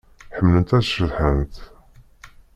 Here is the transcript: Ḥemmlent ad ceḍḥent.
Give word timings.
Ḥemmlent 0.35 0.75
ad 0.77 0.83
ceḍḥent. 0.85 1.55